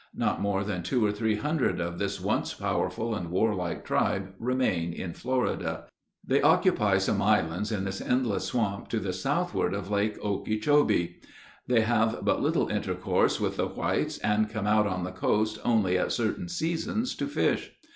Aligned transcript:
Not 0.15 0.41
more 0.41 0.63
than 0.63 0.81
two 0.81 1.05
or 1.05 1.11
three 1.11 1.35
hundred 1.35 1.79
of 1.79 1.99
this 1.99 2.19
once 2.19 2.55
powerful 2.55 3.13
and 3.13 3.29
warlike 3.29 3.85
tribe 3.85 4.31
remain 4.39 4.93
in 4.93 5.13
Florida; 5.13 5.83
they 6.25 6.41
occupy 6.41 6.97
some 6.97 7.21
islands 7.21 7.71
in 7.71 7.83
this 7.85 8.01
endless 8.01 8.45
swamp 8.45 8.87
to 8.87 8.99
the 8.99 9.13
southward 9.13 9.75
of 9.75 9.91
Lake 9.91 10.17
Okeechobee. 10.25 11.17
They 11.67 11.81
have 11.81 12.25
but 12.25 12.41
little 12.41 12.67
intercourse 12.69 13.39
with 13.39 13.57
the 13.57 13.67
whites, 13.67 14.17
and 14.17 14.49
come 14.49 14.65
out 14.65 14.87
on 14.87 15.03
the 15.03 15.11
coast 15.11 15.59
only 15.63 15.99
at 15.99 16.11
certain 16.11 16.49
seasons 16.49 17.15
to 17.17 17.27
fish. 17.27 17.71